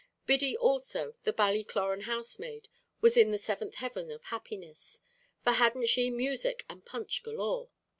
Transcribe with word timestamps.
Biddy 0.25 0.57
also, 0.57 1.13
the 1.25 1.31
Ballycloran 1.31 2.05
housemaid, 2.05 2.69
was 3.01 3.15
in 3.17 3.29
the 3.29 3.37
seventh 3.37 3.75
heaven 3.75 4.09
of 4.09 4.23
happiness 4.23 4.99
for 5.43 5.51
hadn't 5.51 5.89
she 5.89 6.09
music 6.09 6.65
and 6.67 6.83
punch 6.83 7.21
galore? 7.21 7.69